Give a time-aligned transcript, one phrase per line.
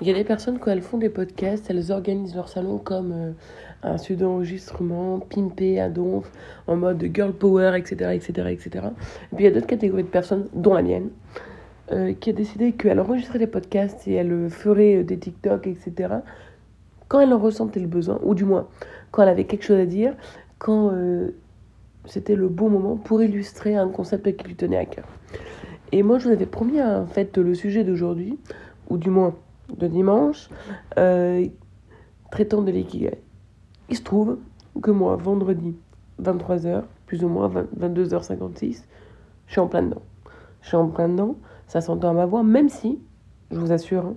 [0.00, 3.12] Il y a des personnes, quand elles font des podcasts, elles organisent leur salon comme
[3.12, 3.32] euh,
[3.82, 6.30] un studio d'enregistrement, pimpé à donf,
[6.66, 8.86] en mode girl power, etc., etc., etc.
[9.32, 11.10] Et puis il y a d'autres catégories de personnes, dont la mienne,
[11.92, 16.14] euh, qui a décidé qu'elle enregistrait des podcasts et elle ferait des TikTok, etc.,
[17.08, 18.68] quand elle en ressentait le besoin, ou du moins
[19.10, 20.14] quand elle avait quelque chose à dire,
[20.58, 21.28] quand euh,
[22.06, 25.04] c'était le bon moment pour illustrer un concept qui lui tenait à cœur.
[25.92, 28.38] Et moi, je vous avais promis en fait le sujet d'aujourd'hui,
[28.88, 29.34] ou du moins
[29.76, 30.48] de dimanche,
[30.98, 31.46] euh,
[32.30, 33.18] traitant de l'ikigai.
[33.88, 34.38] Il se trouve
[34.82, 35.76] que moi, vendredi,
[36.22, 38.84] 23h, plus ou moins 22h56,
[39.46, 40.02] je suis en plein dedans.
[40.62, 41.36] Je suis en plein dedans,
[41.66, 42.98] ça s'entend à ma voix, même si,
[43.50, 44.14] je vous assure, hein,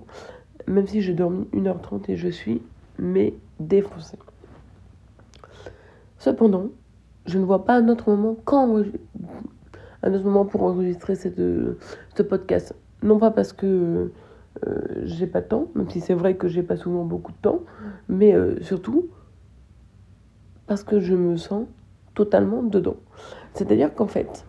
[0.66, 2.62] même si j'ai dormi 1h30 et je suis
[2.98, 4.16] mais défoncé.
[6.18, 6.68] Cependant,
[7.26, 8.82] je ne vois pas un autre moment quand
[10.02, 12.74] un autre moment pour enregistrer cette, ce podcast.
[13.02, 14.10] Non pas parce que
[14.66, 17.38] euh, j'ai pas de temps, même si c'est vrai que j'ai pas souvent beaucoup de
[17.38, 17.60] temps,
[18.08, 19.08] mais euh, surtout
[20.66, 21.66] parce que je me sens
[22.14, 22.96] totalement dedans.
[23.52, 24.46] C'est-à-dire qu'en fait,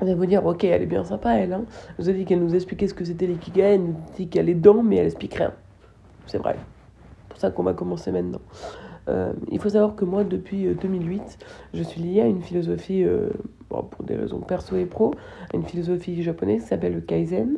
[0.00, 1.52] elle va vous dire, ok, elle est bien sympa, elle.
[1.52, 1.64] Hein.
[1.98, 4.54] vous avez dit qu'elle nous expliquait ce que c'était l'ikigai, elle nous dit qu'elle est
[4.54, 5.52] dedans, mais elle explique rien.
[6.26, 6.56] C'est vrai.
[6.58, 8.40] C'est pour ça qu'on va commencer maintenant.
[9.08, 11.38] Euh, il faut savoir que moi, depuis 2008,
[11.72, 13.06] je suis liée à une philosophie,
[13.68, 15.14] pour des raisons perso et pro,
[15.52, 17.56] à une philosophie japonaise qui s'appelle le Kaizen,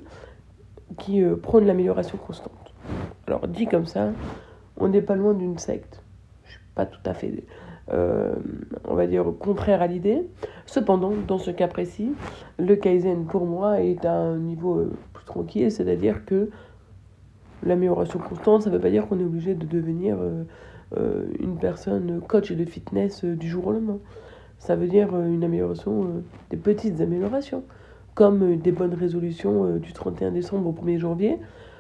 [0.97, 2.75] qui euh, prône l'amélioration constante.
[3.27, 4.11] Alors dit comme ça,
[4.77, 6.03] on n'est pas loin d'une secte.
[6.45, 7.45] Je suis pas tout à fait,
[7.93, 8.35] euh,
[8.87, 10.27] on va dire, contraire à l'idée.
[10.67, 12.13] Cependant, dans ce cas précis,
[12.59, 16.51] le Kaizen pour moi est à un niveau euh, plus tranquille, c'est-à-dire que
[17.63, 20.17] l'amélioration constante, ça ne veut pas dire qu'on est obligé de devenir
[21.41, 23.99] une personne coach de fitness du jour au lendemain.
[24.61, 27.65] Ça veut dire une amélioration, des petites améliorations
[28.19, 31.39] comme euh, des bonnes résolutions euh, du 31 décembre au 1er janvier.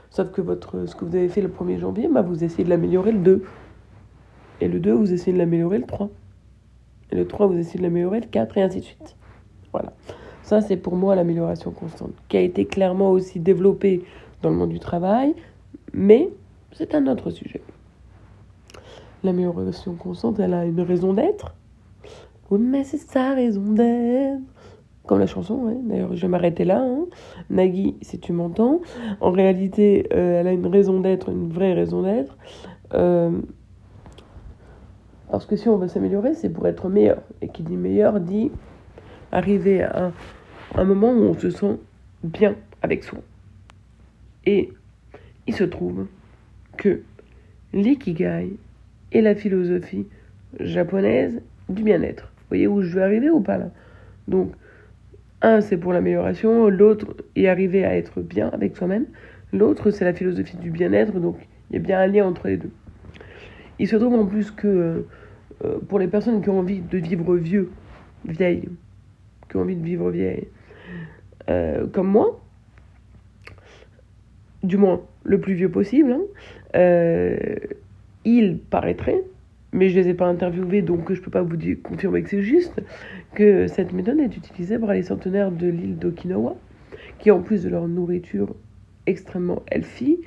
[0.08, 2.70] Sauf que votre, ce que vous avez fait le 1er janvier, bah, vous essayez de
[2.70, 3.42] l'améliorer le 2.
[4.60, 6.08] Et le 2, vous essayez de l'améliorer le 3.
[7.10, 9.16] Et le 3, vous essayez de l'améliorer le 4, et ainsi de suite.
[9.72, 9.92] Voilà.
[10.44, 14.04] Ça, c'est pour moi l'amélioration constante, qui a été clairement aussi développée
[14.40, 15.34] dans le monde du travail,
[15.92, 16.28] mais
[16.70, 17.62] c'est un autre sujet.
[19.24, 21.56] L'amélioration constante, elle a une raison d'être.
[22.48, 24.38] Oui, mais c'est sa raison d'être
[25.08, 26.80] comme la chanson, d'ailleurs je vais m'arrêter là.
[26.80, 27.06] Hein.
[28.02, 28.82] Si tu m'entends.
[29.20, 32.36] En réalité, euh, elle a une raison d'être, une vraie raison d'être.
[32.92, 33.40] Euh,
[35.30, 37.22] parce que si on veut s'améliorer, c'est pour être meilleur.
[37.40, 38.52] Et qui dit meilleur dit
[39.32, 40.12] arriver à
[40.74, 41.78] un, moment où on se sent
[42.22, 43.18] bien avec soi.
[44.44, 44.70] Et
[45.46, 46.06] il se trouve
[46.76, 47.00] que
[47.72, 48.56] l'ikigai
[49.12, 50.06] est la philosophie
[50.60, 52.24] japonaise du bien-être.
[52.24, 53.70] Vous voyez où je veux arriver ou pas là?
[54.28, 54.52] Donc,
[55.42, 59.06] un, c'est pour l'amélioration, l'autre est arriver à être bien avec soi-même,
[59.52, 61.36] l'autre, c'est la philosophie du bien-être, donc
[61.70, 62.70] il y a bien un lien entre les deux.
[63.78, 65.06] Il se trouve en plus que euh,
[65.64, 67.70] euh, pour les personnes qui ont envie de vivre vieux,
[68.26, 68.68] vieilles,
[69.48, 70.48] qui ont envie de vivre vieilles,
[71.48, 72.40] euh, comme moi,
[74.62, 77.54] du moins le plus vieux possible, hein,
[78.24, 79.22] il paraîtrait,
[79.72, 82.30] mais je ne les ai pas interviewés, donc je ne peux pas vous confirmer que
[82.30, 82.74] c'est juste,
[83.34, 86.56] que cette méthode est utilisée par les centenaires de l'île d'Okinawa,
[87.18, 88.54] qui en plus de leur nourriture
[89.06, 90.20] extrêmement healthy,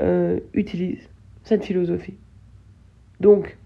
[0.00, 1.08] euh, utilisent
[1.42, 2.16] cette philosophie.
[3.20, 3.56] Donc,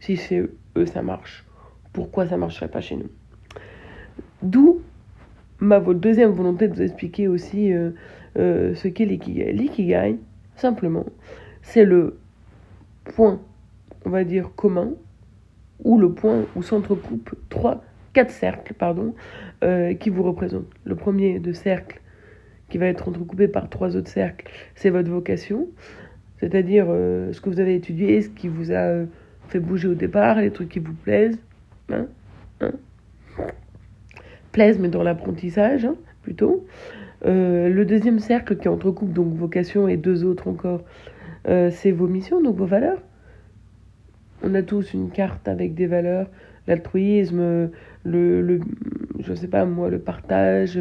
[0.00, 1.44] si c'est eux, ça marche,
[1.92, 3.10] pourquoi ça ne marcherait pas chez nous?
[4.42, 4.80] D'où
[5.60, 7.90] ma deuxième volonté de vous expliquer aussi euh,
[8.38, 9.52] euh, ce qu'est l'ikigai.
[9.52, 10.18] L'ikigai,
[10.56, 11.06] simplement,
[11.62, 12.18] c'est le
[13.04, 13.40] point
[14.04, 14.92] on va dire, commun,
[15.82, 17.82] ou le point où s'entrecoupent trois,
[18.12, 19.14] quatre cercles, pardon,
[19.62, 20.70] euh, qui vous représentent.
[20.84, 22.00] Le premier de cercle,
[22.68, 25.68] qui va être entrecoupé par trois autres cercles, c'est votre vocation,
[26.38, 29.06] c'est-à-dire euh, ce que vous avez étudié, ce qui vous a euh,
[29.48, 31.38] fait bouger au départ, les trucs qui vous plaisent,
[31.90, 32.06] hein,
[32.60, 32.72] hein
[34.52, 36.64] plaisent, mais dans l'apprentissage, hein, plutôt.
[37.24, 40.82] le deuxième cercle qui entrecoupe donc vocation et deux autres encore,
[41.44, 42.98] c'est vos missions, donc vos valeurs.
[44.46, 46.28] On a tous une carte avec des valeurs,
[46.66, 47.70] l'altruisme,
[48.04, 48.60] le, le,
[49.20, 50.78] je sais pas moi, le partage,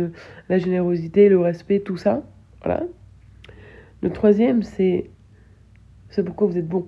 [0.50, 2.24] la générosité, le respect, tout ça.
[2.62, 2.83] Voilà.
[4.01, 5.10] Le troisième, c'est
[6.10, 6.86] c'est pourquoi vous êtes bon.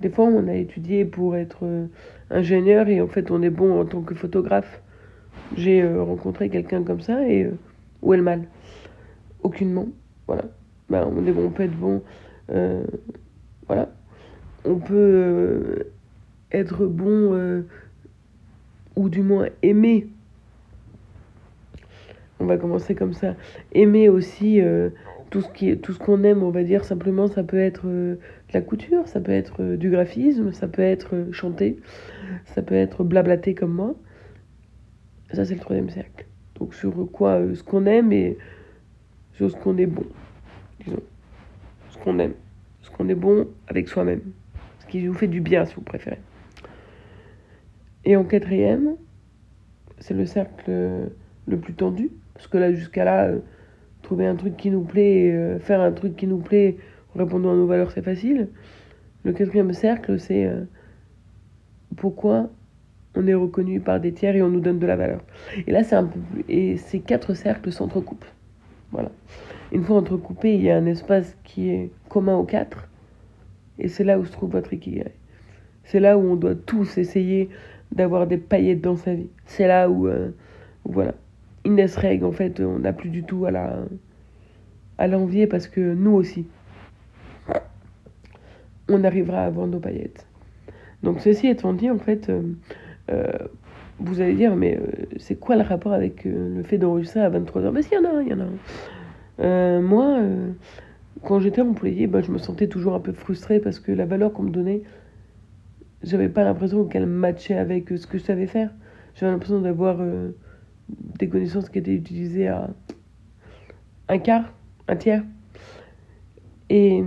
[0.00, 1.86] Des fois, on a étudié pour être euh,
[2.30, 4.80] ingénieur et en fait, on est bon en tant que photographe.
[5.56, 7.58] J'ai euh, rencontré quelqu'un comme ça et euh,
[8.00, 8.44] où est le mal?
[9.42, 9.88] Aucunement.
[10.28, 10.44] Voilà.
[10.88, 12.00] Ben, on est bon, on peut être bon.
[13.66, 13.88] voilà
[14.64, 15.92] on peut euh,
[16.52, 17.62] être bon euh,
[18.96, 20.08] ou du moins aimer.
[22.40, 23.34] On va commencer comme ça.
[23.72, 24.90] Aimer aussi euh,
[25.30, 26.84] tout ce qu'on aime on va dire.
[26.84, 28.18] Simplement ça peut être de
[28.52, 31.78] la couture ça peut être du graphisme ça peut être chanter
[32.46, 33.94] ça peut être blablater comme moi.
[35.32, 36.26] Ça c'est le troisième cercle.
[36.58, 38.38] Donc sur quoi ce qu'on aime et
[39.34, 40.06] sur ce qu'on est bon
[40.84, 41.02] disons.
[41.90, 42.34] Ce qu'on aime
[42.82, 44.20] ce qu'on est bon avec soi-même
[44.88, 46.18] qui vous fait du bien si vous préférez
[48.04, 48.96] et en quatrième
[49.98, 50.70] c'est le cercle
[51.46, 53.30] le plus tendu parce que là jusqu'à là
[54.02, 56.76] trouver un truc qui nous plaît, euh, faire un truc qui nous plaît
[57.14, 58.48] en répondant à nos valeurs, c'est facile.
[59.22, 60.64] Le quatrième cercle, c'est euh,
[61.96, 62.48] pourquoi
[63.14, 65.20] on est reconnu par des tiers et on nous donne de la valeur.
[65.66, 66.44] Et là, c'est un peu plus...
[66.48, 68.24] Et ces quatre cercles s'entrecoupent.
[68.92, 69.10] Voilà.
[69.72, 72.87] Une fois entrecoupés, il y a un espace qui est commun aux quatre.
[73.78, 75.12] Et c'est là où se trouve votre ikigai.
[75.84, 77.48] C'est là où on doit tous essayer
[77.92, 79.30] d'avoir des paillettes dans sa vie.
[79.46, 80.30] C'est là où, euh,
[80.84, 81.14] voilà.
[81.64, 83.78] Inès Reg, en fait, on n'a plus du tout à la
[84.98, 86.46] à l'envier parce que nous aussi,
[88.88, 90.26] on arrivera à avoir nos paillettes.
[91.04, 92.42] Donc ceci étant dit, en fait, euh,
[93.10, 93.32] euh,
[94.00, 94.80] vous allez dire, mais
[95.18, 98.22] c'est quoi le rapport avec le fait d'enregistrer à 23h Mais s'il y en a,
[98.22, 99.80] il y en a.
[99.80, 100.20] moi,
[101.24, 104.32] quand j'étais employée, bah, je me sentais toujours un peu frustrée parce que la valeur
[104.32, 104.82] qu'on me donnait,
[106.02, 108.70] j'avais pas l'impression qu'elle matchait avec ce que je savais faire.
[109.14, 109.98] J'avais l'impression d'avoir
[110.88, 112.70] des connaissances qui étaient utilisées à
[114.08, 114.52] un quart,
[114.86, 115.24] un tiers.
[116.70, 117.02] Et,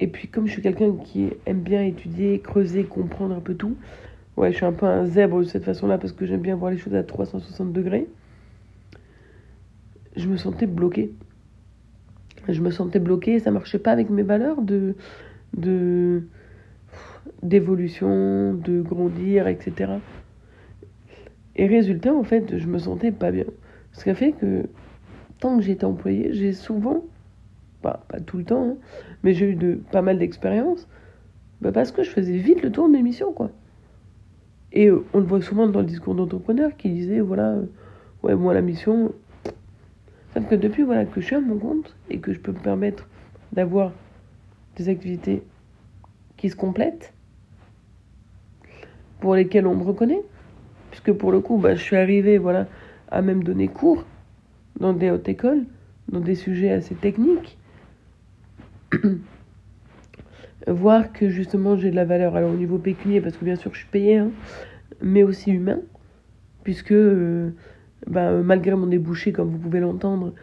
[0.00, 3.76] et puis comme je suis quelqu'un qui aime bien étudier, creuser, comprendre un peu tout,
[4.36, 6.70] ouais, je suis un peu un zèbre de cette façon-là parce que j'aime bien voir
[6.70, 8.08] les choses à 360 degrés,
[10.16, 11.12] je me sentais bloquée.
[12.48, 14.94] Je me sentais bloquée, ça marchait pas avec mes valeurs de
[15.56, 16.22] de
[17.42, 19.92] d'évolution, de grandir, etc.
[21.56, 23.44] Et résultat, en fait, je me sentais pas bien.
[23.92, 24.66] Ce qui a fait que,
[25.38, 27.04] tant que j'étais employée, j'ai souvent,
[27.82, 28.76] pas, tout le temps, hein,
[29.22, 30.88] mais j'ai eu pas mal d'expériences,
[31.60, 33.50] bah parce que je faisais vite le tour de mes missions, quoi.
[34.72, 37.66] Et euh, on le voit souvent dans le discours d'entrepreneur qui disait, voilà, euh,
[38.22, 39.12] ouais, moi la mission.
[40.34, 42.58] Sauf que depuis voilà, que je suis à mon compte et que je peux me
[42.58, 43.08] permettre
[43.52, 43.92] d'avoir
[44.76, 45.42] des activités
[46.36, 47.12] qui se complètent,
[49.22, 50.22] pour lesquelles on me reconnaît,
[50.90, 52.66] puisque pour le coup, bah, je suis arrivée voilà,
[53.10, 54.04] à même donner cours
[54.80, 55.64] dans des hautes écoles,
[56.08, 57.56] dans des sujets assez techniques.
[60.66, 63.72] Voir que justement j'ai de la valeur, alors au niveau pécunier, parce que bien sûr
[63.72, 64.30] je suis payée, hein,
[65.00, 65.78] mais aussi humain,
[66.64, 67.50] puisque euh,
[68.06, 70.34] bah, malgré mon débouché, comme vous pouvez l'entendre,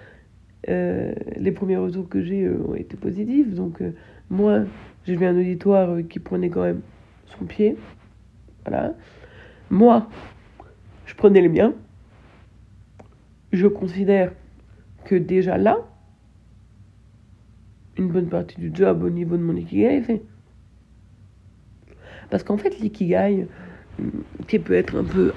[0.68, 3.54] euh, les premiers retours que j'ai euh, ont été positifs.
[3.54, 3.82] Donc
[4.30, 4.64] moi,
[5.06, 6.82] j'ai vu un auditoire qui prenait quand même
[7.26, 7.78] son pied.
[8.66, 8.94] Voilà.
[9.70, 10.08] Moi,
[11.06, 11.74] je prenais les miens.
[13.52, 14.32] Je considère
[15.06, 15.78] que déjà là,
[17.98, 20.22] une bonne partie du job au niveau de mon ikigai est fait.
[22.30, 23.48] Parce qu'en fait, l'ikigai,
[24.48, 25.34] qui peut être un peu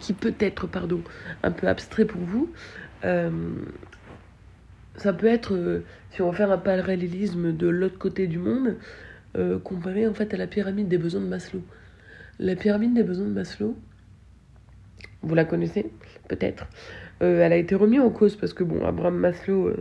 [0.00, 1.02] qui peut être pardon
[1.42, 2.50] un peu abstrait pour vous
[3.04, 3.30] euh,
[4.96, 8.76] ça peut être euh, si on veut faire un parallélisme de l'autre côté du monde
[9.36, 11.62] euh, comparé en fait à la pyramide des besoins de Maslow
[12.38, 13.76] la pyramide des besoins de Maslow
[15.22, 15.90] vous la connaissez
[16.28, 16.66] Peut-être.
[17.18, 19.72] Elle a été remise en cause parce que, bon, Abraham Maslow,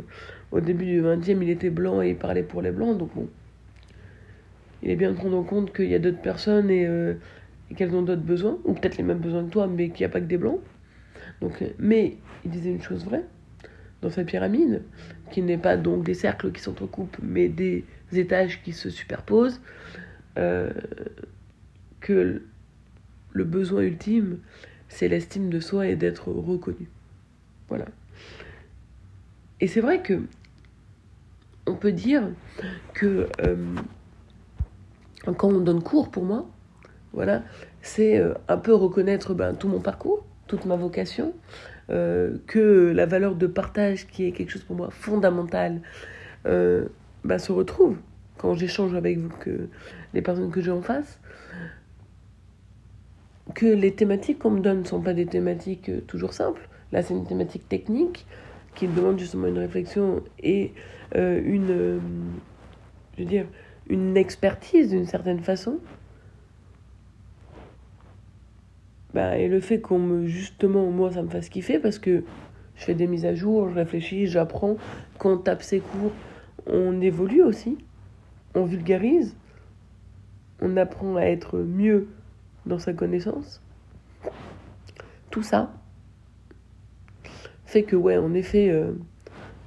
[0.51, 2.97] au début du XXe, il était blanc et il parlait pour les blancs.
[2.97, 3.29] Donc, bon,
[4.83, 6.87] il est bien de prendre en compte qu'il y a d'autres personnes et,
[7.71, 10.05] euh, qu'elles ont d'autres besoins, ou peut-être les mêmes besoins que toi, mais qu'il n'y
[10.05, 10.59] a pas que des blancs.
[11.41, 13.25] Donc, mais il disait une chose vraie
[14.01, 14.83] dans sa pyramide,
[15.31, 17.83] qui n'est pas donc des cercles qui s'entrecoupent, mais des
[18.13, 19.61] étages qui se superposent,
[21.99, 22.41] que
[23.31, 24.39] le besoin ultime,
[24.87, 26.89] c'est l'estime de soi et d'être reconnu.
[27.67, 27.85] Voilà.
[29.61, 30.21] Et c'est vrai que
[31.67, 32.23] on peut dire
[32.93, 33.75] que euh,
[35.25, 36.49] quand on donne cours pour moi,
[37.13, 37.43] voilà,
[37.81, 41.33] c'est euh, un peu reconnaître ben, tout mon parcours, toute ma vocation,
[41.89, 45.81] euh, que la valeur de partage, qui est quelque chose pour moi fondamental,
[46.45, 47.97] ben, se retrouve
[48.37, 49.67] quand j'échange avec vous, que
[50.13, 51.19] les personnes que j'ai en face
[53.53, 56.67] que les thématiques qu'on me donne ne sont pas des thématiques euh, toujours simples.
[56.91, 58.25] Là, c'est une thématique technique
[58.75, 60.71] qui demande justement une réflexion et
[61.15, 61.99] euh, une, euh,
[63.17, 63.45] je veux dire,
[63.89, 65.79] une expertise d'une certaine façon.
[69.13, 72.23] Bah, et le fait qu'on me, justement, moi, ça me fasse kiffer parce que
[72.75, 74.77] je fais des mises à jour, je réfléchis, j'apprends.
[75.17, 76.11] Quand on tape ses cours,
[76.67, 77.77] on évolue aussi,
[78.55, 79.35] on vulgarise,
[80.61, 82.07] on apprend à être mieux
[82.65, 83.61] dans sa connaissance.
[85.31, 85.73] Tout ça
[87.65, 88.93] fait que, ouais, en effet, euh,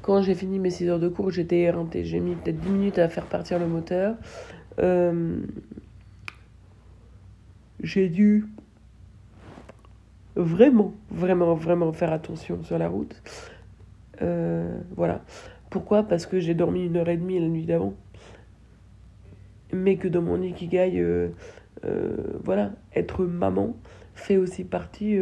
[0.02, 2.04] Quand j'ai fini mes 6 heures de cours, j'étais éreintée.
[2.04, 4.16] J'ai mis peut-être 10 minutes à faire partir le moteur.
[4.80, 5.38] Euh,
[7.80, 8.46] j'ai dû
[10.36, 13.22] vraiment, vraiment, vraiment faire attention sur la route.
[14.22, 15.22] Euh, voilà.
[15.70, 16.02] Pourquoi?
[16.02, 17.94] Parce que j'ai dormi une heure et demie la nuit d'avant.
[19.72, 21.28] Mais que dans mon ikigai, euh,
[21.84, 23.76] euh, voilà, être maman
[24.14, 25.18] fait aussi partie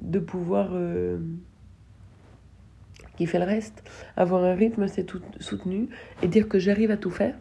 [0.00, 0.70] de pouvoir
[3.16, 3.82] qui fait le reste.
[4.16, 5.88] Avoir un rythme assez tout- soutenu
[6.22, 7.34] et dire que j'arrive à tout faire.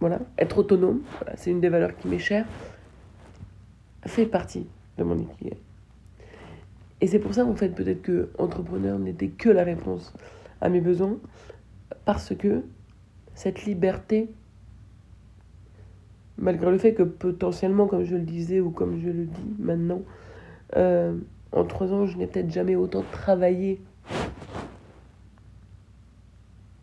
[0.00, 2.44] Voilà, être autonome, voilà, c'est une des valeurs qui m'est chère,
[4.04, 4.66] fait partie
[4.98, 5.56] de mon ikigai.
[7.00, 10.14] Et c'est pour ça, en fait, peut-être que entrepreneur n'était que la réponse
[10.60, 11.18] à mes besoins,
[12.04, 12.62] parce que
[13.34, 14.30] cette liberté,
[16.38, 20.02] malgré le fait que potentiellement, comme je le disais ou comme je le dis maintenant,
[20.76, 21.16] euh,
[21.52, 23.80] en trois ans, je n'ai peut-être jamais autant travaillé.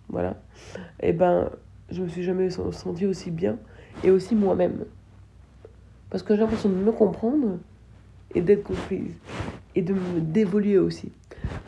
[0.10, 0.42] Voilà.
[1.02, 1.50] Et ben,
[1.90, 3.58] je me suis jamais sentie aussi bien
[4.04, 4.86] et aussi moi-même.
[6.10, 7.58] Parce que j'ai l'impression de me comprendre
[8.36, 9.14] et d'être comprise
[9.76, 11.12] et de d'évoluer aussi.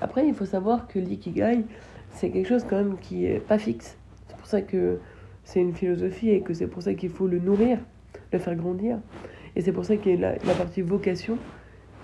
[0.01, 1.65] Après, il faut savoir que l'ikigai,
[2.11, 3.97] c'est quelque chose quand même qui est pas fixe.
[4.27, 4.99] C'est pour ça que
[5.43, 7.79] c'est une philosophie et que c'est pour ça qu'il faut le nourrir,
[8.31, 8.99] le faire grandir.
[9.55, 11.37] Et c'est pour ça qu'il y a la, partie vocation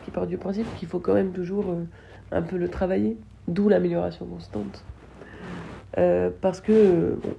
[0.03, 1.83] qui part du principe qu'il faut quand même toujours euh,
[2.31, 4.83] un peu le travailler, d'où l'amélioration constante.
[5.97, 7.33] Euh, parce que, bon,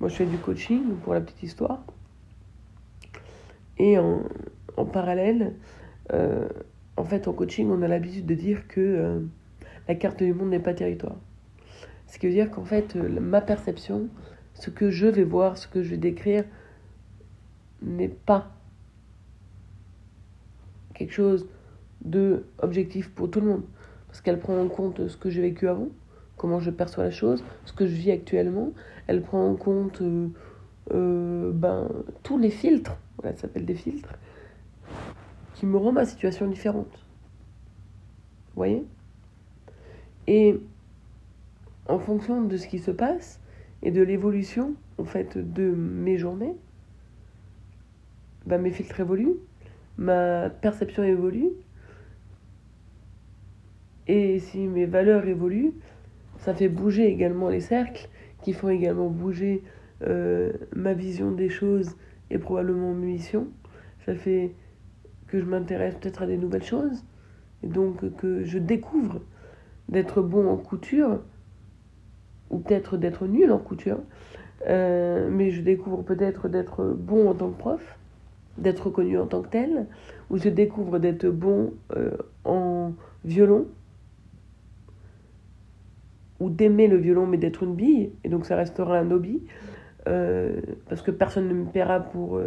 [0.00, 1.82] moi je fais du coaching pour la petite histoire.
[3.78, 4.22] Et en,
[4.76, 5.54] en parallèle,
[6.12, 6.48] euh,
[6.96, 9.20] en fait, en coaching, on a l'habitude de dire que euh,
[9.88, 11.16] la carte du monde n'est pas territoire.
[12.06, 14.08] Ce qui veut dire qu'en fait, euh, ma perception,
[14.54, 16.44] ce que je vais voir, ce que je vais décrire,
[17.80, 18.52] n'est pas
[20.94, 21.48] quelque chose
[22.04, 23.62] de objectif pour tout le monde.
[24.08, 25.88] Parce qu'elle prend en compte ce que j'ai vécu avant,
[26.36, 28.72] comment je perçois la chose, ce que je vis actuellement.
[29.06, 30.02] Elle prend en compte
[30.90, 31.88] ben,
[32.22, 34.12] tous les filtres, voilà, ça s'appelle des filtres,
[35.66, 37.06] me rendent ma situation différente.
[38.48, 38.84] Vous voyez?
[40.26, 40.60] Et
[41.88, 43.40] en fonction de ce qui se passe
[43.82, 46.54] et de l'évolution, en fait, de mes journées,
[48.46, 49.36] ben, mes filtres évoluent,
[49.98, 51.50] ma perception évolue,
[54.08, 55.72] et si mes valeurs évoluent,
[56.38, 58.08] ça fait bouger également les cercles,
[58.42, 59.62] qui font également bouger
[60.06, 61.96] euh, ma vision des choses
[62.30, 63.46] et probablement mes missions.
[64.04, 64.52] Ça fait
[65.32, 67.02] que je m'intéresse peut-être à des nouvelles choses,
[67.62, 69.22] et donc que je découvre
[69.88, 71.20] d'être bon en couture,
[72.50, 74.00] ou peut-être d'être nul en couture,
[74.68, 77.98] euh, mais je découvre peut-être d'être bon en tant que prof,
[78.58, 79.86] d'être reconnu en tant que tel,
[80.28, 82.10] ou je découvre d'être bon euh,
[82.44, 82.92] en
[83.24, 83.68] violon,
[86.40, 89.40] ou d'aimer le violon mais d'être une bille, et donc ça restera un hobby,
[90.08, 90.60] euh,
[90.90, 92.38] parce que personne ne me paiera pour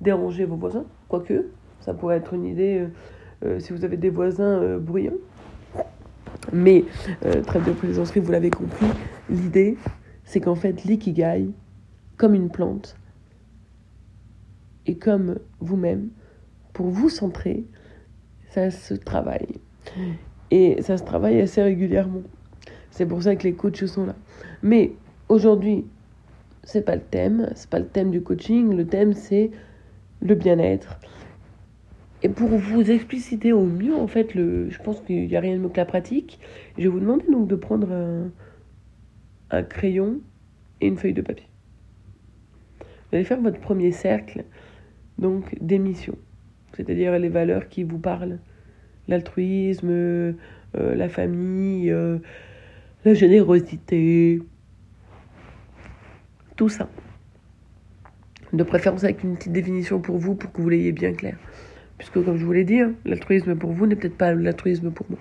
[0.00, 1.44] déranger vos voisins, quoique,
[1.82, 2.88] ça pourrait être une idée euh,
[3.44, 5.12] euh, si vous avez des voisins euh, bruyants.
[6.52, 6.84] Mais,
[7.46, 8.86] trêve de plaisanterie, vous l'avez compris,
[9.30, 9.76] l'idée,
[10.24, 11.48] c'est qu'en fait, l'ikigai,
[12.16, 12.96] comme une plante,
[14.86, 16.08] et comme vous-même,
[16.72, 17.64] pour vous centrer,
[18.50, 19.60] ça se travaille.
[20.50, 22.22] Et ça se travaille assez régulièrement.
[22.90, 24.16] C'est pour ça que les coachs sont là.
[24.62, 24.92] Mais
[25.28, 25.86] aujourd'hui,
[26.64, 28.74] c'est pas le thème, c'est pas le thème du coaching.
[28.74, 29.50] Le thème, c'est
[30.20, 30.98] le bien-être.
[32.22, 35.56] Et pour vous expliciter au mieux, en fait, le, je pense qu'il n'y a rien
[35.56, 36.38] de mieux que la pratique.
[36.78, 37.90] Je vais vous demander donc de prendre
[39.50, 40.20] un, crayon
[40.80, 41.48] et une feuille de papier.
[42.80, 44.44] Vous allez faire votre premier cercle,
[45.18, 46.16] donc d'émission,
[46.74, 48.38] c'est-à-dire les valeurs qui vous parlent,
[49.08, 50.32] l'altruisme, euh,
[50.74, 52.18] la famille, euh,
[53.04, 54.40] la générosité,
[56.56, 56.88] tout ça.
[58.52, 61.36] De préférence avec une petite définition pour vous, pour que vous l'ayez bien clair.
[62.02, 65.06] Puisque, comme je vous l'ai dit, hein, l'altruisme pour vous n'est peut-être pas l'altruisme pour
[65.08, 65.20] moi.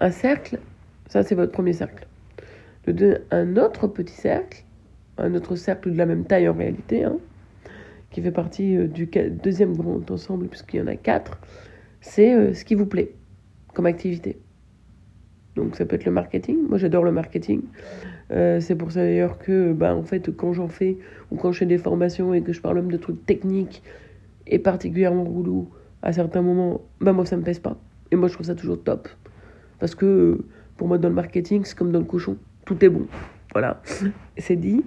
[0.00, 0.58] Un cercle,
[1.06, 2.06] ça c'est votre premier cercle.
[3.30, 4.64] Un autre petit cercle,
[5.18, 7.18] un autre cercle de la même taille en réalité, hein,
[8.10, 9.10] qui fait partie euh, du
[9.42, 11.38] deuxième grand ensemble, puisqu'il y en a quatre,
[12.00, 13.12] c'est euh, ce qui vous plaît
[13.74, 14.38] comme activité.
[15.56, 16.56] Donc ça peut être le marketing.
[16.70, 17.60] Moi j'adore le marketing.
[18.30, 20.96] Euh, c'est pour ça d'ailleurs que, bah, en fait, quand j'en fais
[21.30, 23.82] ou quand je fais des formations et que je parle même de trucs techniques
[24.46, 25.68] et particulièrement roulou
[26.02, 27.76] à certains moments, bah moi ça me pèse pas.
[28.10, 29.08] Et moi je trouve ça toujours top.
[29.78, 30.44] Parce que
[30.76, 33.06] pour moi dans le marketing, c'est comme dans le cochon, tout est bon.
[33.52, 33.82] Voilà,
[34.38, 34.82] c'est dit.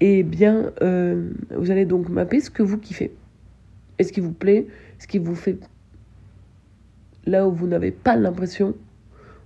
[0.00, 3.12] Et bien, euh, vous allez donc mapper ce que vous kiffez.
[3.98, 4.66] Et ce qui vous plaît,
[4.98, 5.58] ce qui vous fait
[7.26, 8.74] là où vous n'avez pas l'impression,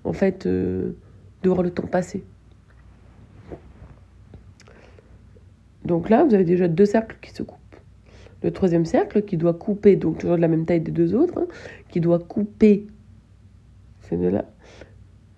[0.04, 0.92] en fait, euh,
[1.42, 2.24] de voir le temps passer.
[5.84, 7.63] Donc là, vous avez déjà deux cercles qui se coupent.
[8.44, 11.38] Le troisième cercle qui doit couper, donc toujours de la même taille des deux autres,
[11.38, 11.46] hein,
[11.88, 12.86] qui doit couper
[14.02, 14.44] ces deux-là,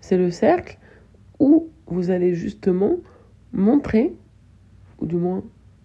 [0.01, 0.77] c'est le cercle
[1.39, 2.97] où vous allez justement
[3.53, 4.13] montrer,
[4.99, 5.45] ou du moins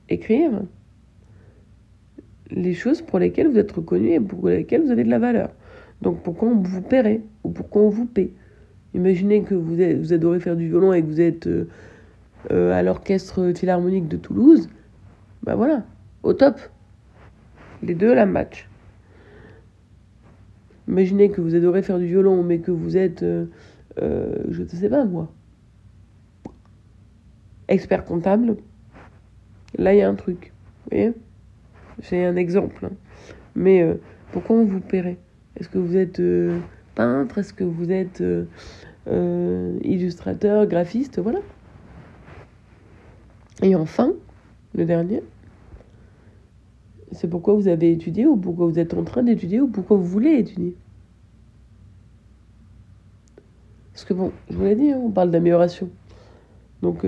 [0.09, 0.63] écrire,
[2.49, 5.51] les choses pour lesquelles vous êtes reconnu et pour lesquelles vous avez de la valeur.
[6.01, 8.31] Donc pourquoi on vous paierait ou pourquoi on vous paie.
[8.95, 11.69] Imaginez que vous adorez faire du violon et que vous êtes euh,
[12.49, 14.69] euh, à l'orchestre philharmonique de Toulouse.
[15.43, 15.85] Ben voilà,
[16.23, 16.59] au top.
[17.83, 18.67] Les deux, la match.
[20.87, 23.45] Imaginez que vous adorez faire du violon mais que vous êtes, euh,
[23.97, 25.31] je ne sais pas moi,
[27.67, 28.57] expert comptable.
[29.77, 30.51] Là, il y a un truc.
[30.83, 31.13] Vous voyez?
[32.01, 32.85] C'est un exemple.
[32.85, 32.95] Hein.
[33.55, 33.85] Mais
[34.31, 35.17] pourquoi on vous paierait?
[35.57, 36.59] Est-ce que vous êtes euh,
[36.95, 37.37] peintre?
[37.37, 38.45] Est-ce que vous êtes euh,
[39.07, 41.19] euh, illustrateur, graphiste?
[41.19, 41.39] Voilà.
[43.61, 44.13] Et enfin,
[44.73, 45.21] le dernier,
[47.11, 50.05] c'est pourquoi vous avez étudié ou pourquoi vous êtes en train d'étudier ou pourquoi vous
[50.05, 50.75] voulez étudier.
[53.93, 55.89] Parce que bon, je vous l'ai dit, hein, on parle d'amélioration.
[56.81, 57.05] Donc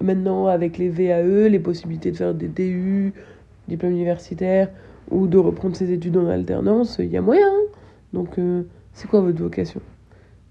[0.00, 3.12] maintenant, avec les VAE, les possibilités de faire des DU,
[3.68, 4.70] diplôme universitaire,
[5.10, 7.46] ou de reprendre ses études en alternance, il y a moyen.
[7.46, 7.66] Hein.
[8.12, 9.80] Donc, euh, c'est quoi votre vocation?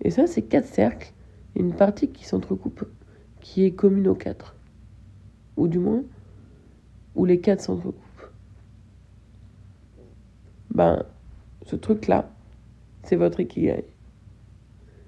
[0.01, 1.13] Et ça, c'est quatre cercles,
[1.55, 2.85] une partie qui s'entrecoupe,
[3.41, 4.55] qui est commune aux quatre.
[5.57, 6.03] Ou du moins,
[7.15, 7.95] où les quatre s'entrecoupent.
[10.71, 11.03] Ben,
[11.65, 12.29] ce truc-là,
[13.03, 13.85] c'est votre ikigai.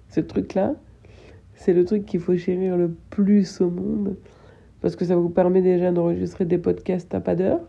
[0.09, 0.75] Ce truc-là,
[1.55, 4.15] c'est le truc qu'il faut chérir le plus au monde,
[4.81, 7.61] parce que ça vous permet déjà d'enregistrer des podcasts à pas d'heure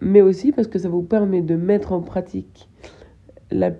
[0.00, 2.68] mais aussi parce que ça vous permet de mettre en pratique
[3.50, 3.72] la,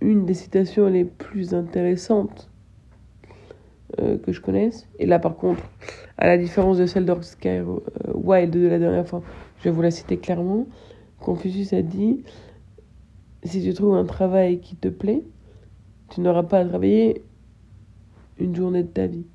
[0.00, 2.50] une des citations les plus intéressantes
[4.00, 4.86] euh, que je connaisse.
[4.98, 5.62] Et là, par contre,
[6.16, 7.80] à la différence de celle d'Oscar euh,
[8.14, 9.22] Wilde de la dernière fois,
[9.58, 10.66] je vais vous la citer clairement.
[11.20, 12.22] Confucius a dit
[13.42, 15.24] Si tu trouves un travail qui te plaît,
[16.10, 17.22] tu n'auras pas à travailler
[18.38, 19.26] une journée de ta vie.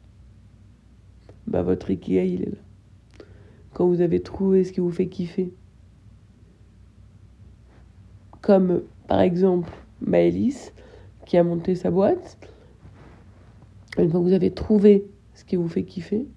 [1.47, 2.57] Bah, votre ikigai, il est là.
[3.73, 5.53] Quand vous avez trouvé ce qui vous fait kiffer,
[8.41, 10.73] comme par exemple Maëlys
[11.25, 12.37] qui a monté sa boîte.
[13.97, 16.27] Une fois que vous avez trouvé ce qui vous fait kiffer,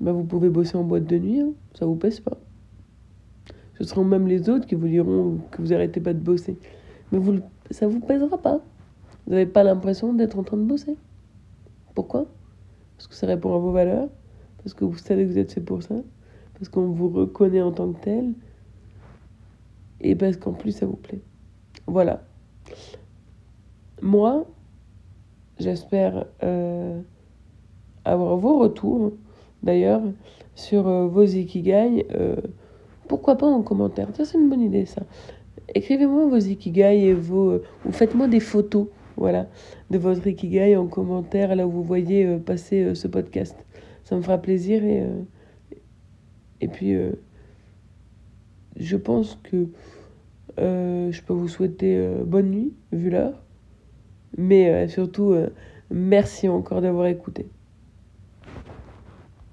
[0.00, 2.38] bah vous pouvez bosser en boîte de nuit, hein, ça vous pèse pas.
[3.78, 6.56] Ce seront même les autres qui vous diront que vous arrêtez pas de bosser.
[7.10, 8.60] Mais vous, ça vous pèsera pas.
[9.26, 10.96] Vous n'avez pas l'impression d'être en train de bosser.
[11.94, 12.26] Pourquoi?
[12.96, 14.08] Parce que ça répond à vos valeurs,
[14.58, 15.96] parce que vous savez que vous êtes fait pour ça,
[16.54, 18.34] parce qu'on vous reconnaît en tant que tel,
[20.00, 21.20] et parce qu'en plus ça vous plaît.
[21.86, 22.24] Voilà.
[24.02, 24.46] Moi,
[25.58, 27.00] j'espère euh,
[28.04, 29.12] avoir vos retours,
[29.64, 30.02] d'ailleurs,
[30.54, 32.06] sur euh, vos ikigai.
[32.14, 32.36] Euh,
[33.08, 35.02] pourquoi pas en commentaire Ça, c'est une bonne idée, ça.
[35.74, 37.60] Écrivez-moi vos ikigai et vos...
[37.84, 39.48] ou faites-moi des photos, voilà,
[39.90, 43.56] de votre ikigai en commentaire, là où vous voyez passer ce podcast.
[44.04, 45.04] Ça me fera plaisir et...
[46.60, 46.94] et puis
[48.76, 49.68] je pense que
[50.58, 53.42] euh, je peux vous souhaiter euh, bonne nuit, vu l'heure.
[54.36, 55.34] Mais euh, surtout,
[55.90, 57.46] merci encore d'avoir écouté.